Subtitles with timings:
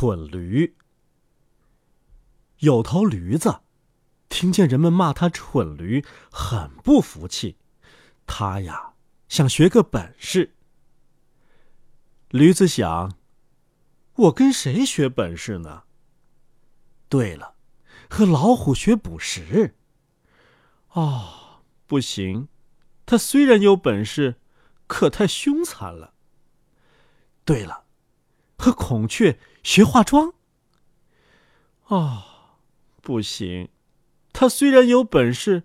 [0.00, 0.76] 蠢驴。
[2.58, 3.62] 有头驴子
[4.28, 7.56] 听见人们骂他蠢驴，很不服气。
[8.24, 8.92] 他呀，
[9.28, 10.54] 想学个本事。
[12.28, 13.18] 驴子想：
[14.14, 15.82] 我跟谁学本事呢？
[17.08, 17.56] 对了，
[18.08, 19.74] 和老虎学捕食。
[20.90, 22.46] 哦，不行，
[23.04, 24.36] 他虽然有本事，
[24.86, 26.14] 可太凶残了。
[27.44, 27.87] 对了，
[28.58, 30.34] 和孔雀学化妆。
[31.86, 32.24] 哦，
[33.00, 33.70] 不行，
[34.34, 35.62] 他虽然有本事，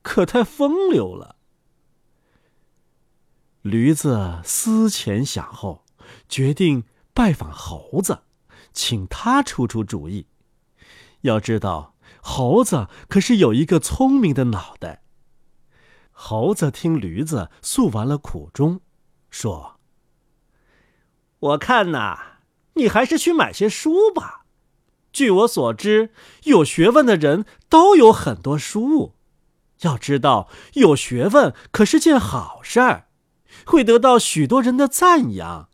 [0.00, 1.36] 可太风流了。
[3.62, 5.84] 驴子思前想后。
[6.26, 8.22] 决定拜访猴子，
[8.72, 10.26] 请他出出主意。
[11.20, 15.02] 要知道，猴子可是有一个聪明的脑袋。
[16.12, 18.80] 猴子听驴子诉完了苦衷，
[19.28, 19.78] 说
[21.40, 22.27] ：“我看呐，
[22.78, 24.46] 你还是去买些书吧。
[25.12, 26.10] 据我所知，
[26.44, 29.14] 有学问的人都有很多书。
[29.80, 33.08] 要知道，有学问可是件好事儿，
[33.64, 35.68] 会得到许多人的赞扬。”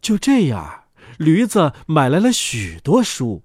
[0.00, 0.84] 就这样，
[1.18, 3.44] 驴子买来了许多书。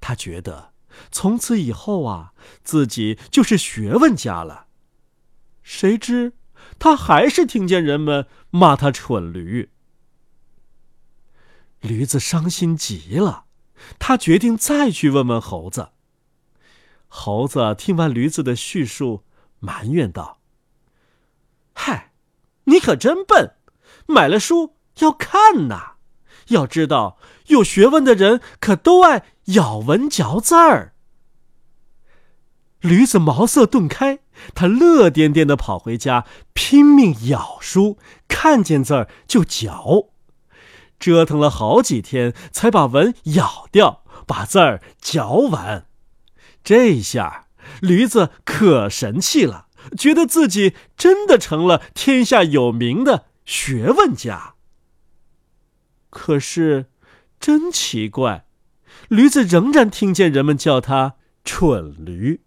[0.00, 0.72] 他觉得
[1.10, 4.66] 从此以后啊，自己就是学问家了。
[5.62, 6.34] 谁知
[6.78, 9.70] 他还是听见人们骂他蠢驴。
[11.82, 13.44] 驴子伤心极了，
[13.98, 15.90] 他决定再去问问猴子。
[17.06, 19.24] 猴子听完驴子的叙述，
[19.58, 20.38] 埋怨道
[21.74, 22.12] ：“嗨，
[22.64, 23.56] 你可真笨，
[24.06, 25.92] 买了书。”要看呐，
[26.48, 27.16] 要知道
[27.46, 30.94] 有学问的人可都爱咬文嚼字儿。
[32.80, 34.18] 驴子茅塞顿开，
[34.54, 37.96] 他乐颠颠的跑回家，拼命咬书，
[38.28, 40.10] 看见字儿就嚼，
[41.02, 45.86] 折腾了好几天，才把文咬掉，把字儿嚼完。
[46.62, 47.48] 这下
[47.80, 49.66] 驴子可神气了，
[49.98, 54.54] 觉得自己真的成了天下有名的学问家。
[56.08, 56.86] 可是，
[57.40, 58.44] 真奇怪，
[59.08, 62.42] 驴子仍然听见人们叫它“蠢驴”。